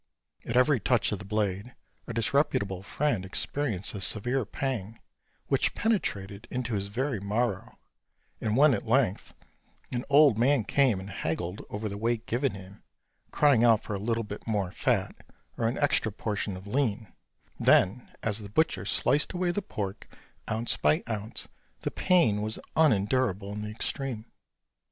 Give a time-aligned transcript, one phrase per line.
[0.45, 1.75] At every touch of the blade
[2.07, 4.99] our disreputable friend experienced a severe pang,
[5.45, 7.77] which penetrated into his very marrow;
[8.41, 9.35] and when, at length,
[9.91, 12.81] an old man came and haggled over the weight given him,
[13.29, 15.15] crying out for a little bit more fat,
[15.55, 17.13] or an extra portion of lean,
[17.59, 20.07] then, as the butcher sliced away the pork
[20.49, 21.47] ounce by ounce,
[21.81, 24.25] the pain was unendurable in the extreme.